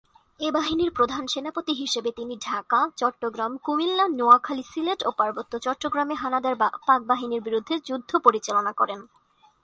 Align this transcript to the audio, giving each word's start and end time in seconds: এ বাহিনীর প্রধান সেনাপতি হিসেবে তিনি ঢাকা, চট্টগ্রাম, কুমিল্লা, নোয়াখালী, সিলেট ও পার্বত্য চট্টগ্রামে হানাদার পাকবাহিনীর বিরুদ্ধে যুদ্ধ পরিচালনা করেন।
এ 0.39 0.49
বাহিনীর 0.51 0.91
প্রধান 0.91 1.23
সেনাপতি 1.27 1.73
হিসেবে 1.73 2.09
তিনি 2.11 2.35
ঢাকা, 2.41 2.79
চট্টগ্রাম, 2.97 3.51
কুমিল্লা, 3.57 4.05
নোয়াখালী, 4.09 4.63
সিলেট 4.63 4.99
ও 5.05 5.09
পার্বত্য 5.11 5.53
চট্টগ্রামে 5.59 6.15
হানাদার 6.15 6.55
পাকবাহিনীর 6.87 7.41
বিরুদ্ধে 7.41 7.75
যুদ্ধ 7.85 8.11
পরিচালনা 8.17 8.71
করেন। 8.71 8.99